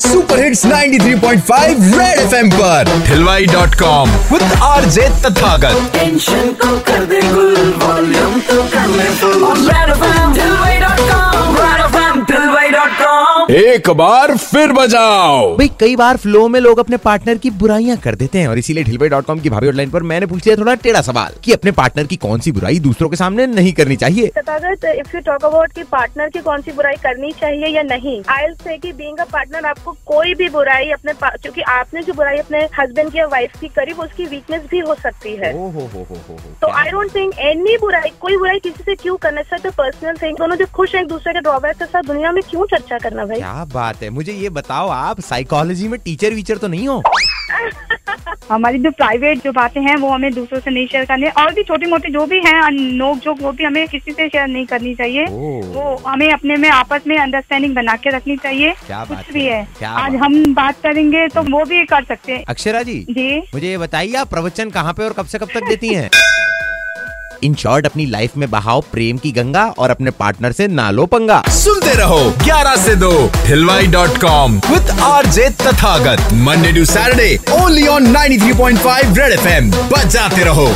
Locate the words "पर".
2.50-2.92, 19.90-20.02